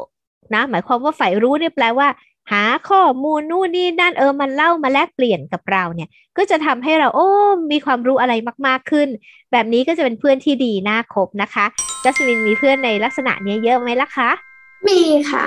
[0.54, 2.08] นะหมายความว่าใฝ่รู้เนี่ยแปลว่า
[2.52, 7.28] หาข้อมูลนู่นนี่นั่นเออมันเล่ามาแลกเปลี่ยนกับเราเนี่ย ก็จะทำให้เราโอ้
[7.72, 8.34] มีความรู้อะไร
[8.68, 9.08] มากๆขึ้น
[9.52, 11.66] แบบนี้ก็จะเป็นเพื่อนที่ดีน่าคบนะคะ
[12.04, 14.30] จัสมินมีเพื่อนในลักษณะนี้เยอะไหมล่ะคะ
[14.88, 15.00] มี
[15.32, 15.46] ค่ะ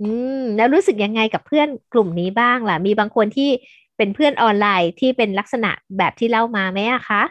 [0.00, 0.10] อื
[0.40, 3.50] มแล้วรู้สึกยังไงกับเพื่อนกลุ่มนี้บ้างล่ะ มีบางคนที่
[3.96, 7.22] เป็นเพื่อนออนไลน์ที่เป็นลักษณะแบบที่เล่ามาไหมอะคะ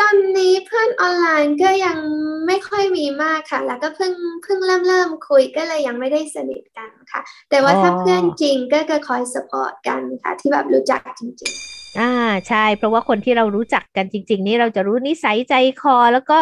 [0.00, 1.98] ตอนนี้เพื่อนออนไลน์ก็ยัง
[2.46, 12.12] ไม่ค่อยมีมากค่ะ แล้วก็เพิ่งเพิ่งเริ่มเริ่มคุยก็เลยยังไม่ได้สนิทกันค่ะ แต่ว่าถ้าเพื่อนจริงก็จะคอย support กันค่ะ ที่แบบรู้จักจริง ๆ อ่า
[12.48, 16.38] ใช่ เพราะว่าคนที่เรารู้จักกันจริง ๆ นี่เราจะรู้นิสัยใจคอ แล้วก็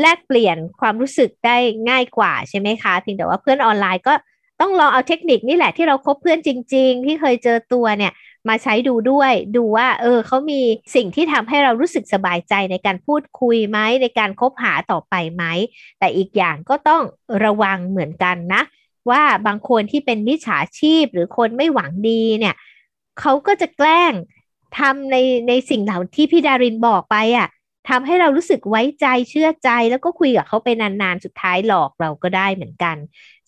[0.00, 1.56] แลกเปลี่ยนความรู้สึกได้
[1.88, 4.14] ง่ายกว่าใช่ไหมคะเพียงแต่ว่าเพื่อนออนไลน์ก็
[4.60, 8.12] ต้องลองเอาเทคนิคนี่แหละที่เราคบเพื่อนจริง ๆ ที่เคยเจอตัวเนี่ย
[8.48, 10.60] มาใช้ดูด้วยดูว่า เออเขามี
[10.94, 15.44] สิ่งที่ทำให้เรารู้สึกสบายใจในการพูดคุยไหมในการคบหาต่อไปไหม
[15.98, 17.02] แต่อีกอย่างก็ต้อง
[17.44, 18.62] ระวังเหมือนกันนะ
[19.10, 22.54] ว่าบางคนที่เป็นมิจฉาชีพหรือคนไม่หวังดีเนี่ย
[23.20, 24.12] เขาก็จะแกล้ง
[24.78, 25.16] ทำใน
[25.48, 27.48] ในสิ่งเหล่าที่พี่ดารินบอกไปอะ่ะ
[27.88, 32.96] ทำให้เรารู้สึกไว้ใจเชื่อใจ แล้วก็คุยกับเขาไปนานๆ สุดท้ายหลอกเราก็ได้เหมือนกัน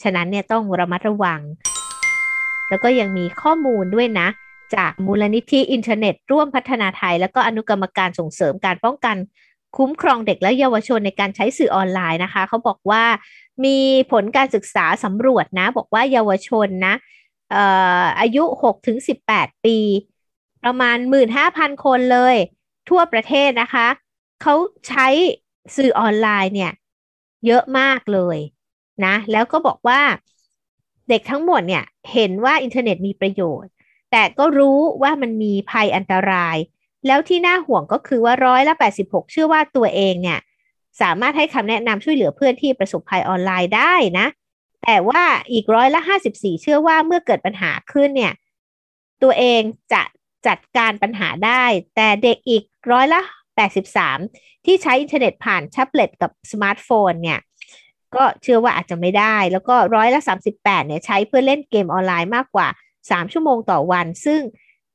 [0.03, 1.41] ฉะนั้นเนี่ยต้องระมัดระวัง
[2.69, 4.29] แล้วก็ยังมีข้อมูลด้วยนะ
[4.75, 9.17] จากมูลนิธิอินเทอร์เน็ต ร่วมพัฒนาไทย แล้วก็อนุกรรมการส่งเสริมการป้องกัน
[9.77, 13.05] คุ้มครองเด็กและเยาวชนในการใช้สื่อออนไลน์นะคะ เขาบอกว่า
[13.65, 13.79] มี
[14.13, 16.95] ผลการศึกษาสำรวจนะ บอกว่าเยาวชนนะ
[18.21, 18.99] อายุ6ถึง
[19.33, 19.79] 18 ปี
[20.65, 20.97] ประมาณ
[21.41, 22.37] 15,000 คนเลย
[22.89, 23.89] ทั่วประเทศนะคะ
[24.43, 24.55] เขา
[24.89, 25.07] ใช้
[25.77, 26.73] สื่อออนไลน์เนี่ย
[27.47, 28.39] เยอะมากเลย
[29.05, 30.01] นะ แล้วก็บอกว่า
[31.09, 33.71] เด็กทั้งหมดเนี่ย เห็นว่าอินเทอร์เน็ตมีประโยชน์
[34.13, 36.57] แต่ก็รู้ว่ามันมีภัยอันตราย
[37.07, 40.39] แล้วที่น่าห่วงก็คือว่าร้อยละ 86 เชื่อว่าตัวเองเนี่ย
[41.01, 44.27] สามารถให้คำแนะนำช่วยเหลือเพื่อนที่ประสบภัยออนไลน์ได้นะ
[44.85, 45.23] แต่ว่า
[45.53, 46.01] อีกร้อยละ
[46.33, 48.33] 54 เชื่อว่าเมื่อเกิดปัญหาขึ้นเนี่ย
[49.23, 50.03] ตัวเองจะ
[50.47, 51.65] จัดการปัญหาได้
[51.97, 53.23] แต่เด็กอีกร้อยละ
[53.61, 57.41] 83 ที่ใช้อินเทอร์เน็ตผ่านแท็บเล็ตกับสมาร์ทโฟนเนี่ย
[58.15, 62.69] ก็เชื่อว่าอาจจะไม่ได้ แล้วก็ร้อยละ 38เนี่ยใช้เพื่อเล่นเกมออนไลน์มากกว่า
[63.11, 64.41] สามชั่วโมงต่อวัน ซึ่ง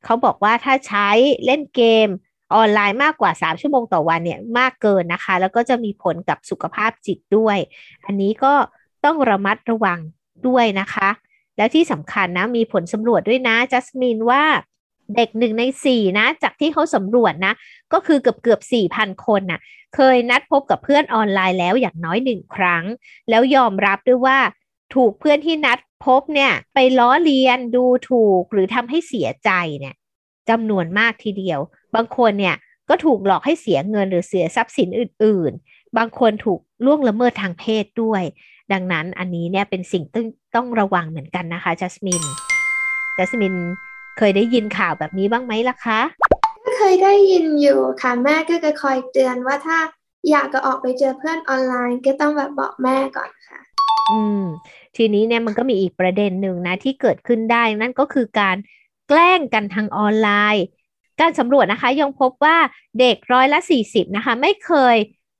[0.04, 1.10] เขาบอกว่าถ้าใช้
[1.46, 2.08] เล่นเกม
[2.56, 7.58] ออนไลน์มากกว่า 3 ชั่วโมงต่อวันเนี่ยมากเกินนะคะ แล้วก็จะมีผลกับสุขภาพจิตด้วย
[8.06, 8.54] อันนี้ก็
[9.06, 10.00] ต้องระมัดระวัง
[10.48, 11.10] ด้วยนะคะ
[11.58, 14.44] แล้วที่สำคัญนะ มีผลสำรวจด้วยนะ จัสมินว่า
[15.16, 17.54] เด็กหนึ่งในสี่นะ จากที่เขาสำรวจนะ
[17.94, 19.60] ก็คือเกือบเกือบสี่พันคนนะ่ะ
[19.96, 22.84] เคยนัดพบกับเพื่อนออนไลน์แล้วอย่างน้อยหนึ่งครั้ง
[23.30, 24.38] แล้วยอมรับด้วยว่า
[24.96, 29.96] ถูกเพื่อนที่นัดพบเนี่ย ไปล้อเลียนดูถูกหรือทำให้เสียใจเนี่ย
[30.50, 31.60] จำนวนมากทีเดียว
[31.96, 32.56] บางคนเนี่ย
[32.90, 38.24] ก็ถูกหลอกให้เสียเงินหรือเสียทรัพย์สินอื่น ๆ บางคนถูกล่วงละเมิดทางเพศด้วย
[38.74, 42.24] ดังนั้นอันนี้เนี่ยเป็นสิ่งต้องต้องระวังเหมือนกันนะคะจัสมิน
[43.18, 43.54] จัสมิน
[44.18, 46.00] เคยได้ยินข่าวแบบนี้บ้างไหมล่ะคะ
[46.78, 49.78] เคยได้ยินอยู่ค่ะแม่ก็จะคอยเตือนว่าถ้า
[50.30, 53.60] อยากจะออกไปเจอเพื่อนออนไลน์ก็ต้องแบบบอกแม่ก่อนค่ะ
[54.12, 54.44] อืม
[54.96, 58.58] ทีนี้เนี่ยมันก็มีอีกประเด็นหนึ่งนะที่เกิดขึ้นได้นั่นก็คือการ
[59.10, 60.66] แกล้งกันทางออนไลน์
[61.22, 62.58] การสำรวจนะคะยังพบว่า
[63.00, 64.96] เด็กร้อยละ 40 นะคะ ไม่เคย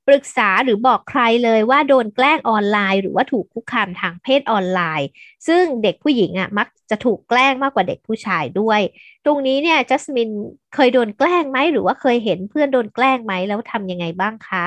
[0.06, 5.08] ปรึกษาหรือบอกใครเลยว่าโดนแกล้งออนไลน์ หรือว่าถูกคุกคามทางเพศออนไลน์
[5.46, 8.80] ซึ่งเด็กผู้หญิงอะมักจะถูกแกล้งมากกว่าเด็กผู้ชายด้วย
[9.24, 10.30] ตรงนี้เนี่ยจัสมิน
[10.74, 14.64] เคยโดนแกล้งไหมหรือว่าเคยเห็นเพื่อนโดนแกล้งไหมแล้วทำยังไงบ้างคะ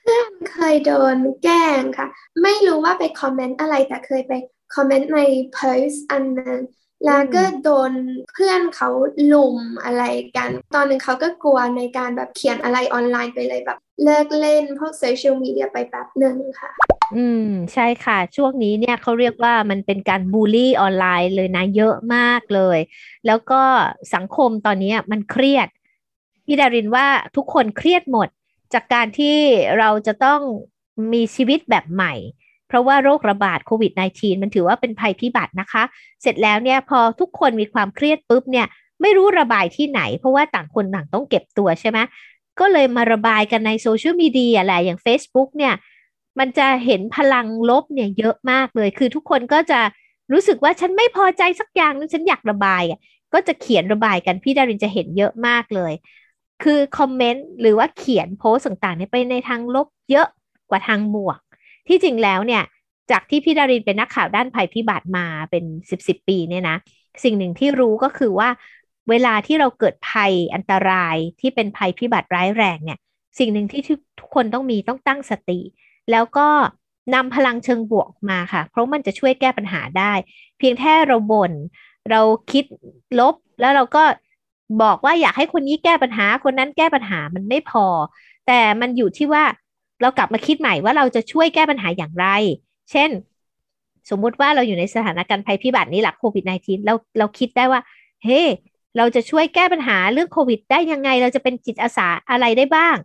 [0.00, 2.06] เพื่อนเคยโดนแกล้งค่ะ
[2.42, 4.32] ไม่รู้ว่าไปคอมเมนต์อะไรแต่เคยไป
[4.74, 5.20] คอมเมนต์ใน
[5.52, 6.60] โพสต์อันนึง
[7.04, 7.92] แล้วก็โดน
[8.32, 8.88] เพื่อนเขา
[9.32, 10.04] ลุมอะไร
[10.36, 16.70] กัน ตอนหนึ่งเขาก็กลัวในการแบบเขียนอะไรออนไลน์ไปเลยแบบเลิกเล่นพวกโซเชียลมีเดียไปแป๊บหนึ่งค่ะ
[17.16, 22.78] อืม ใช่ค่ะ ช่วงนี้เนี่ยเขาเรียกว่ามันเป็นการบูลลี่ออนไลน์เลยนะ เยอะมากเลย
[23.26, 23.62] แล้วก็
[24.14, 25.68] สังคมตอนนี้มันเครียด
[26.46, 27.06] พี่ดารินว่า
[27.36, 28.28] ทุกคนเครียดหมด
[28.74, 29.36] จากการที่
[29.78, 30.40] เราจะต้อง
[31.12, 32.14] มีชีวิตแบบใหม่
[32.68, 35.82] เพราะว่าโรคระบาดโควิด -19 มันถือว่าเป็นภัยพิบัตินะคะ
[36.22, 38.66] เสร็จแล้วเนี่ยพอทุกคนมีความเครียดปุ๊บเนี่ย
[39.02, 41.98] ไม่รู้ระบายที่ไหน เพราะว่าต่างคนต่างต้องเก็บตัวใช่ไหม
[42.60, 45.74] ก็เลยมาระบายกันในโซเชียลมีเดียแหละอย่าง Facebook เนี่ย
[46.38, 49.80] มันจะเห็นพลังลบเนี่ยเยอะมากเลย คือทุกคนก็จะ
[50.32, 53.00] รู้สึกว่าฉันไม่พอใจสักอย่างนึงฉันอยากระบายอะ
[53.34, 55.92] ก็จะเขียนระบายกันพี่ดารินจะเห็นเยอะมากเลย
[56.62, 60.26] คือคอมเมนต์หรือว่าเขียนโพสต่างๆเนี่ยไปในทางลบเยอะ
[60.70, 61.38] กว่าทางบวก
[61.88, 62.62] ที่จริงแล้วเนี่ย
[63.10, 66.76] จากที่พี่ดารินเป็นนักข่าวด้านภัยพิบัติมาเป็นสิบสิบปีเนี่ยนะ
[67.24, 68.48] สิ่งหนึ่งที่รู้ก็คือว่า
[69.10, 72.98] เวลาที่เราเกิดภัยอันตรายที่เป็นภัยพิบัติร้ายแรงเนี่ย
[73.38, 73.82] สิ่งหนึ่งที่
[74.20, 75.60] ทุกคนต้องมีต้องตั้งสติ
[76.10, 76.48] แล้วก็
[77.14, 80.12] นำพลังเชิงบวกมาค่ะ เพราะมันจะช่วยแก้ปัญหาได้
[80.58, 81.52] เพียงแค่เราบน่น
[82.10, 82.20] เรา
[82.52, 82.64] คิด
[83.18, 84.02] ลบแล้วเราก็
[84.82, 87.86] บอกว่าอยากให้คนนี้แก้ปัญหาคนนั้นแก้ปัญหามันไม่พอ
[88.46, 89.44] แต่มันอยู่ที่ว่า
[90.02, 92.26] เรากลับมาคิดใหม่ว่าเราจะช่วยแก้ปัญหาอย่างไร
[92.90, 93.10] เช่น
[94.10, 97.80] สมมุติว่าเราอยู่ในสถานการณ์ภัยพิบัตินี้หลักโควิด -19 เราเราคิดได้ว่า
[98.24, 98.48] เฮ้ hey,
[98.96, 102.96] เราจะช่วยแก้ปัญหาเรื่องโควิด ได้ยังไง เราจะเป็นจิตอาสาอะไรได้บ้าง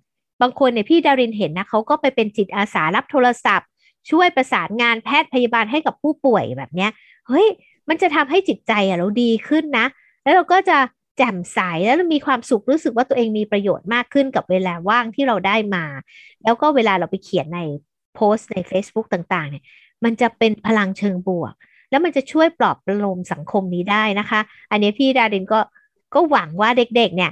[0.42, 3.68] บางคนเนี่ยพี่ดารินเห็นนะเขาก็ไปเป็นจิตอาสารับโทรศัพท์
[4.10, 6.92] ช่วยประสานงานแพทย์พยาบาลให้กับผู้ป่วยแบบเนี้ย
[7.28, 7.48] เฮ้ย
[7.90, 9.86] มันจะทำให้จิตใจเราดีขึ้นนะ
[10.24, 10.78] แล้วเราก็จะ
[11.22, 15.86] จ่มใสแล้วมีความสุขรู้สึกว่าตัวเองมีประโยชน์มากขึ้นกับเวลาว่างที่เราได้มา
[16.44, 17.60] แล้วก็เวลาเราไปเขียนใน
[18.16, 19.64] โพสต์ใน Facebook ต่างๆ เนี่ย
[20.04, 21.54] มันจะเป็นพลังเชิงบวก
[21.90, 24.40] แล้วมันจะช่วยปลอบประโลมสังคมนี้ได้นะคะ
[24.72, 25.60] อันนี้พี่ดารินก็
[26.14, 27.32] ก็หวังว่าเด็กๆ เนี่ย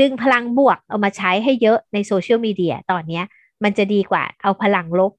[0.00, 3.22] ดึงพลังบวกเอามาใช้ให้เยอะในโซเชียลมีเดียตอนนี้
[3.64, 5.12] มันจะดีกว่าเอาพลังลบ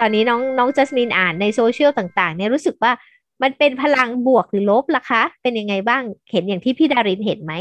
[0.00, 2.92] ตอนนี้น้องน้องจัสมินอ่านในโซเชียลต่างๆ เนี่ยรู้สึกว่า
[3.42, 7.52] มันเป็นพลังบวกหรือลบล่ะคะ เป็นยังไงบ้างเห็นอย่างที่พี่ดารินเห็นไหม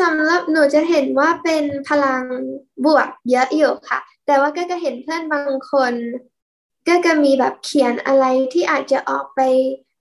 [0.00, 2.22] สำหรับหนูจะเห็นว่าเป็นพลัง
[2.84, 5.94] บวกเยอะอยู่ค่ะ แต่ว่าก็จะเห็นเพื่อนบางคน
[6.88, 9.40] ก็จะมีแบบเขียนอะไรที่อาจจะออกไป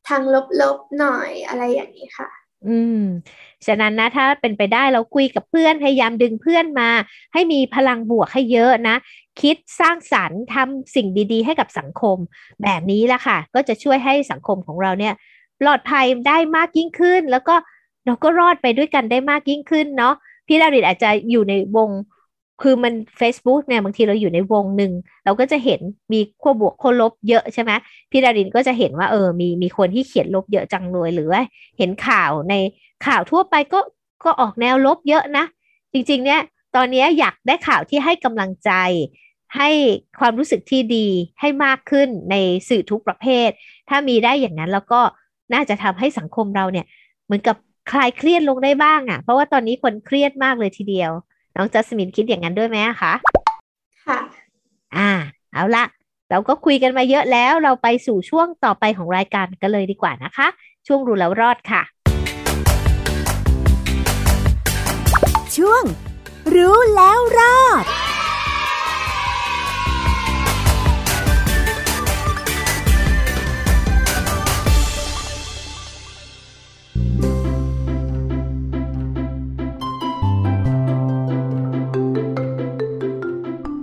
[0.08, 0.22] ทาง
[0.62, 2.30] ลบๆหน่อยอะไรอย่างนี้ค่ะ
[2.68, 3.04] อืม
[3.68, 6.90] ฉะนั้นนะถ้าเป็นไปได้เราคุยกับเพื่อนพยายามดึงเพื่อนมา
[7.34, 8.98] ให้มีพลังบวกให้เยอะนะ
[9.42, 12.18] คิดสร้างสรรค์ทำสิ่งดี ๆ ให้กับสังคม
[12.64, 15.14] แบบนี้ละค่ะ ก็จะช่วยให้สังคมของเราเนี่ย
[15.62, 17.56] ปลอดภัยได้มากยิ่งขึ้น แล้วก็
[18.06, 20.14] เราก็รอดไปด้วยกันได้มากยิ่งขึ้นเนาะ
[20.48, 21.90] พี่ดาริดอาจจะอยู่ในวง
[22.62, 24.92] คือมัน Facebook เนี่ยบางทีเราอยู่ในวงหนึ่ง
[25.26, 25.82] เราก็จะเห็น
[26.14, 27.72] มีขั้วบวกขั้วลบเยอะใช่ไหม
[28.12, 31.42] พี่ดารินก็จะเห็นว่าเออมีมีคนที่เขียนลบเยอะจังเลยหรือว่า
[31.78, 32.54] เห็นข่าวใน
[33.06, 33.80] ข่าวทั่วไปก็
[34.24, 35.46] ก็ออกแนวลบเยอะนะ
[35.94, 36.42] จริง ๆ เนี่ย
[36.76, 38.72] ตอนนี้อยากได้ข่าวที่ให้กำลังใจ
[39.58, 39.70] ให้
[40.20, 41.08] ความรู้สึกที่ดี
[41.40, 42.36] ให้มากขึ้นใน
[42.70, 43.50] สื่อทุกประเภท
[43.90, 45.02] ถ้ามีได้อย่างนั้นแล้วก็
[45.54, 46.86] น่าจะทำให้สังคมเราเนี่ย
[47.26, 47.56] เหมือนกับ
[47.92, 51.12] คลายเครียดลงได้บ้างอะ่ะ เพราะว่าตอนนี้คนเครียดมากเลยทีเดียว
[51.62, 53.14] น้องจัสมินคิดอย่างนั้นด้วยไหมคะ
[54.06, 54.20] ค่ะ
[54.96, 55.10] อ่า
[55.54, 55.86] เอาละ
[56.30, 60.48] เราก็คุยกันมาเยอะแล้วเราไปสู่ช่วงต่อไปของรายการกันเลยดีกว่านะคะ
[60.88, 61.82] ช่วงรู้แล้วรอดค่ะ
[65.56, 65.84] ช่วง
[66.56, 67.86] รู้แล้วรอด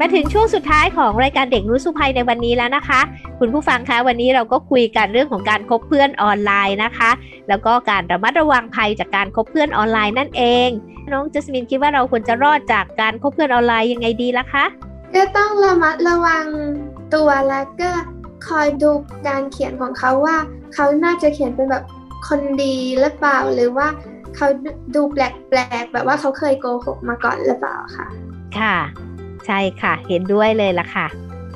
[0.09, 3.01] มาถึงช่วงสุดท้ายของรายการเด็กรู้สุภัยในวันนี้แล้วนะคะ
[3.39, 7.11] คุณผู้ฟังคะวันนี้เราก็คุยกันเรื่องของการคบเพื่อนออนไลน์นะคะ
[7.49, 10.69] แล้วก็การระมัดระวังภัยจากการคบเพื่อนออนไลน์นั่นเอง
[11.13, 14.65] น้องจัสมินคิดว่าเราควรจะรอดจากการคบเพื่อนออนไลน์ยังไงดีล่ะคะ
[15.15, 16.45] ก็ต้องระมัดระวัง
[17.15, 17.91] ตัวแล้วก็
[18.49, 18.91] คอยดู
[19.29, 20.37] การเขียนของเขาว่า
[20.75, 21.85] เขาน่าจะเขียนเป็นแบบ
[22.29, 23.89] คนดีหรือเปล่าหรือว่า
[24.37, 24.47] เขา
[24.95, 28.07] ดูแปลกๆแบบว่าเขาเคยโกหกมาก่อนหรือเปล่าค่ะ
[28.59, 28.77] ค่ะ
[29.47, 31.07] ใช่ค่ะ เห็นด้วยเลยล่ะค่ะ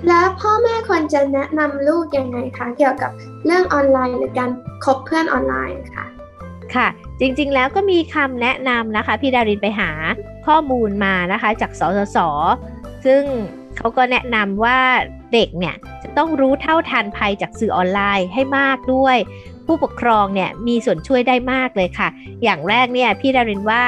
[0.08, 3.10] แล้วพ่อแม่ควรจะแนะนำลูกยังไงคะเกี่ยวกับ
[3.46, 4.50] เรื่องออนไลน์หรือการ
[4.84, 6.06] คบเพื่อนออนไลน์ค่ะ
[6.74, 6.88] ค่ะ
[7.20, 9.90] จริงๆแล้วก็มีคำแนะนำนะคะ พี่ดารินไปหา
[10.46, 12.18] ข้อมูลมานะคะ จากสสส
[13.04, 13.22] ซึ่ง
[13.76, 14.78] เขาก็แนะนำว่า
[15.32, 19.16] เด็กเนี่ยจะต้องรู้เท่าทันภัยจากสื่อออนไลน์ให้มากด้วย
[19.66, 22.08] ผู้ปกครองเนี่ยมีส่วนช่วยได้มากเลยค่ะ
[22.42, 23.84] อย่างแรกเนี่ยพี่ดารินว่า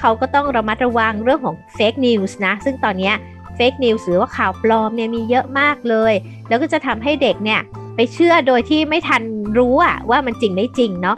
[0.00, 3.12] เขาก็ต้องระมัดระวังเรื่องของ fake news นะ ซึ่งตอนนี้
[3.56, 6.14] fake news หรือว่าข่าวปลอมเนี่ยมีเยอะมากเลย
[6.48, 7.60] แล้วก็จะทำให้เด็กเนี่ย
[7.96, 9.22] ไปเชื่อโดยที่ไม่ทัน
[9.58, 11.16] รู้อะว่ามันจริงไม่จริงเนาะ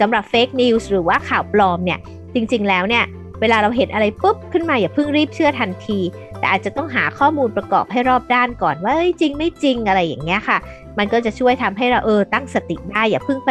[0.00, 1.98] สำหรับ fake news หรือว่าข่าวปลอมเนี่ย
[2.34, 3.04] จริงๆแล้วเนี่ย
[3.40, 5.98] เวลาเราเห็นอะไรปุ๊บขึ้นมาอย่าเพิ่งรีบเชื่อทันที
[6.38, 10.58] แต่อาจจะต้องหาข้อมูลประกอบให้รอบด้านก่อนว่าจริงไม่จริงอะไรอย่างเงี้ยค่ะ
[10.98, 13.50] มันก็จะช่วยทำให้เราเออตั้งสติได้อย่าเพิ่งไป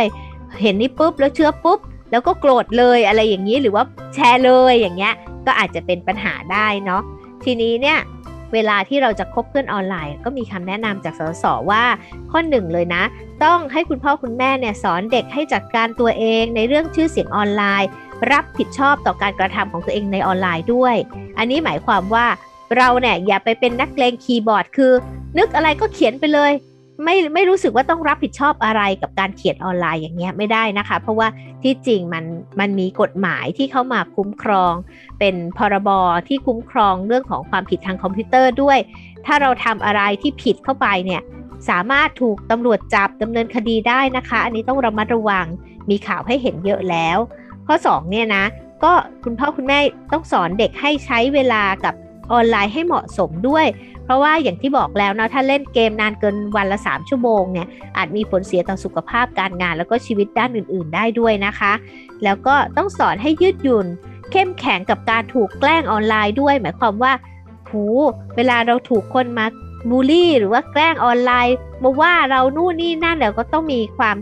[0.61, 1.79] เห็นนี่ปุ๊บแล้วเชื่อปุ๊บ
[2.11, 5.13] แล้วก็โกรธเลยอะไรอย่างนี้หรือว่าแชร์เลยอย่างเงี้ย
[5.45, 7.01] ก็อาจจะเป็นปัญหาได้เนาะ
[7.43, 7.97] ทีนี้เนี่ย
[8.53, 11.83] เวลาที่เราจะคบเพื่อนออนไลน์ ก็มีคำแนะนำจากสสว่า
[12.31, 13.03] ข้อหนึ่งเลยนะ
[13.43, 17.89] ต้องให้คุณพ่อคุณแม่เนี่ยสอนเด็กให้จัดการตัวเองในเรื่องชื่อเสียงออนไลน์
[18.31, 20.95] รับผิดชอบต่อการกระทำของตัวเองในออนไลน์ด้วย
[21.37, 22.25] อันนี้หมายความว่า
[22.77, 24.91] เราเนี่ยอย่าไปเป็นนักเลงคีย์บอร์ดคือ
[25.37, 26.51] นึกอะไรก็เขียนไปเลย
[27.03, 31.27] ไม่ไม่รู้สึกว่าต้องรับผิดชอบอะไรกับการเขียนออนไลน์อย่างเงี้ยไม่ได้นะคะ เพราะว่า
[31.63, 32.25] ที่จริงมัน
[32.59, 34.73] มันมีกฎหมายที่เข้ามาคุ้มครอง
[35.19, 35.89] เป็นพรบ
[36.27, 38.77] ที่คุ้มครองเรื่องของความผิดทางคอมพิวเตอร์ด้วย
[39.25, 41.21] ถ้าเราทำอะไรที่ผิดเข้าไปเนี่ย
[41.69, 45.45] สามารถถูกตำรวจจับดำเนินคดีได้นะคะ อันนี้ต้องระมัดระวัง
[45.89, 47.17] มีข่าวให้เห็นเยอะแล้ว
[47.67, 48.43] ข้อ2เนี่ยนะ
[48.83, 48.91] ก็
[49.23, 49.79] คุณพ่อคุณแม่
[50.13, 51.95] ต้องสอนเด็กให้ใช้เวลากับ
[52.33, 53.65] ออนไลน์ให้เหมาะสมด้วย
[54.05, 57.67] เพราะว่าอย่างที่บอกแล้วนะถ้าเล่นเกมนานเกินวันละ 3 ชั่วโมงเนี่ย
[57.97, 61.73] อาจมีผลเสียต่อสุขภาพการงาน แล้วก็ชีวิตด้านอื่น ๆ ได้ด้วยนะคะ
[62.23, 63.87] แล้วก็ต้องสอนให้ยืดหยุ่น
[64.31, 67.13] เข้มแข็งกับการถูกแกล้งออนไลน์ด้วย หมายความว่า
[67.69, 67.83] หู
[68.35, 69.45] เวลาเราถูกคนมา
[69.89, 74.15] บูลลี่ หรือว่าแกล้งออนไลน์มาว่าเรานู่นนี่นั่นเราก็ต้องมีความ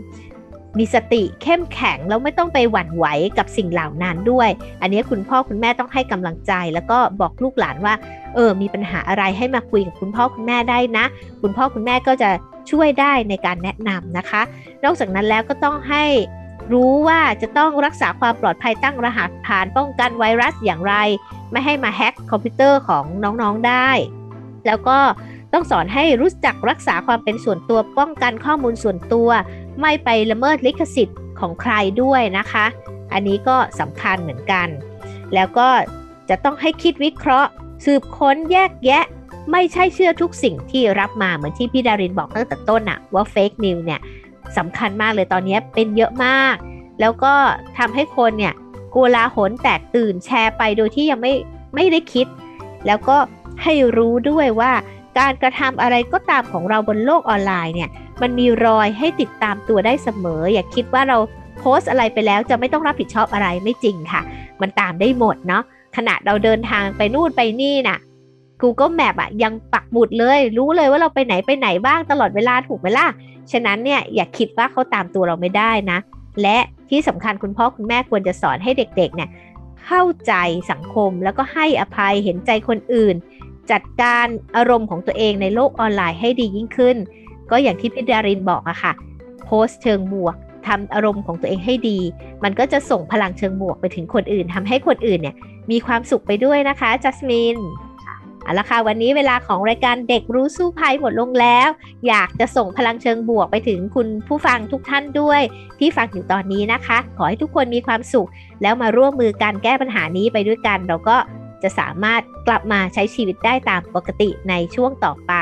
[0.78, 3.06] มีสติเข้มแข็งแล้วไม่ต้องไปหวั่นไหว
[3.38, 4.48] กับสิ่งเหล่านั้นด้วย
[4.82, 7.94] อันนี้คุณพ่อคุณแม่ต้องให้กำลังใจ แล้วก็บอกลูกหลานว่า
[8.34, 11.04] เออมีปัญหาอะไรให้มาคุยกับคุณพ่อคุณแม่ได้นะ
[11.42, 12.30] คุณพ่อคุณแม่ก็จะ
[12.70, 14.42] ช่วยได้ในการแนะนำนะคะ
[14.84, 16.04] นอกจากนั้นแล้วก็ต้องให้
[16.72, 20.94] รู้ว่าจะต้องรักษาความปลอดภัยตั้งรหัสผ่านป้องกันไวรัสอย่างไร
[21.52, 23.90] ไม่ให้มาแฮ็กคอมพิวเตอร์ของน้องๆได้
[24.66, 24.98] แล้วก็
[25.52, 29.28] ต้องสอนให้รู้จักรักษาความเป็นส่วนตัวป้องกันข้อมูลส่วนตัว
[29.80, 32.66] ไม่ไปละเมิดลิขสิทธิ์ของใครด้วยนะคะ
[33.12, 34.68] อันนี้ก็สำคัญเหมือนกัน
[35.34, 35.68] แล้วก็
[36.28, 37.50] จะต้องให้คิดวิเคราะห์
[37.84, 39.04] สืบค้นแยกแยะ
[39.52, 44.00] ไม่ใช่เชื่อทุกสิ่งที่รับมาเหมือนที่พี่ดารินบอกตั้งแต่ต้นอะว่าเฟกนิวเนี่ย
[44.56, 46.56] สำคัญมากเลยตอนนี้เป็นเยอะมาก
[47.00, 47.34] แล้วก็
[47.78, 48.54] ทำให้คนเนี่ย
[48.94, 51.34] กลาหนแตกตื่นแชร์ไปโดยที่ยังไม่
[51.74, 52.26] ไม่ได้คิด
[52.86, 53.16] แล้วก็
[53.62, 54.72] ให้รู้ด้วยว่า
[55.18, 57.90] การกระทำอะไรก็ตามของเราบนโลกออนไลน์เนี่ย
[58.22, 61.18] มันมีรอยให้ติดตามตัวได้เสมอ อย่าคิดว่าเรา
[61.58, 64.20] โพสอะไรไปแล้วจะไม่ต้องรับผิดชอบอะไรไม่จริงค่ะ
[64.60, 65.62] มันตามได้หมดเนาะ
[65.96, 67.98] ขณะเราเดินทางไปนู่นไปนี่น่ะ
[68.62, 73.06] Google Map อะยังปักหมุดเลย รู้เลยว่าเราไปไหนไปไหนบ้างตลอดเวลาถูกไหมล่ะ
[73.52, 75.98] ฉะนั้นเนี่ยอย่าคิดว่าเขาตามตัวเราไม่ได้นะ
[76.42, 76.58] และ
[76.90, 79.28] ที่สำคัญคุณพ่อคุณแม่ควรจะสอนให้เด็กๆเนี่ย
[79.86, 80.32] เข้าใจ
[80.70, 83.14] สังคมแล้วก็ให้อภัยเห็นใจคนอื่น
[83.70, 86.96] จัดการอารมณ์ของตัวเองในโลกออนไลน์ให้ดียิ่งขึ้น
[87.52, 88.92] ก็อย่างที่พี่ดารินบอกอะค่ะ
[89.44, 90.36] โพสต์เชิงบวก
[90.66, 91.98] ทำอารมณ์ของตัวเองให้ดี
[92.44, 95.36] มันก็จะส่งพลังเชิงบวกไปถึงคนอื่นทำให้คนอื่นเนี่ย
[95.70, 97.58] มีความสุขไปด้วยนะคะจัสมิน
[98.42, 101.68] เอาละค่ะวันนี้เวลาของรายการเด็กรู้สู้ภัยหมดลงแล้ว
[102.08, 105.40] อยากจะส่งพลังเชิงบวกไปถึงคุณผู้ฟังทุกท่านด้วย
[105.78, 108.28] ที่ฟังอยู่ตอนนี้นะคะ ขอให้ทุกคนมีความสุข
[108.62, 111.16] แล้วมาร่วมมือการแก้ปัญหานี้ไปด้วยกัน เราก็
[111.62, 115.32] จะสามารถกลับมาใช้ชีวิตได้ตามปกติในช่วงต่อไป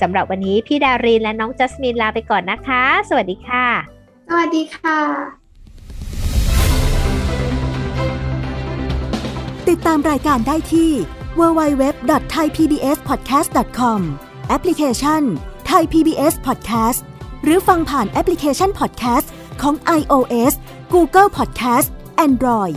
[0.00, 3.66] สำหรับวันนี้พี่ดารินและน้องจัสมินลาไปก่อนนะคะ สวัสดีค่ะ
[4.28, 4.98] สวัสดีค่ะ
[9.68, 10.90] ติดตามรายการได้ที่
[11.38, 14.00] www.thaipbspodcast.com
[14.48, 15.22] แอปพลิเคชัน
[15.70, 17.00] Thai PBS Podcast
[17.44, 19.26] หรือฟังผ่านแอปพลิเคชัน Podcast
[19.62, 20.52] ของ iOS
[20.94, 21.88] Google Podcast
[22.26, 22.76] Android